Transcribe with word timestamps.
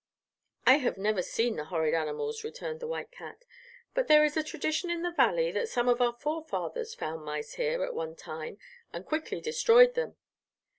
"I 0.65 0.77
have 0.77 0.97
never 0.97 1.21
seen 1.21 1.57
the 1.57 1.65
horrid 1.65 1.93
animals," 1.93 2.43
returned 2.43 2.79
the 2.79 2.87
white 2.87 3.11
cat; 3.11 3.45
"but 3.93 4.07
there 4.07 4.23
is 4.25 4.35
a 4.35 4.41
tradition 4.41 4.89
in 4.89 5.03
the 5.03 5.11
Valley 5.11 5.51
that 5.51 5.69
some 5.69 5.87
of 5.87 6.01
our 6.01 6.17
forefathers 6.19 6.95
found 6.95 7.23
mice 7.23 7.53
here 7.53 7.83
at 7.83 7.93
one 7.93 8.15
time 8.15 8.57
and 8.91 9.05
quickly 9.05 9.39
destroyed 9.39 9.93
them. 9.93 10.15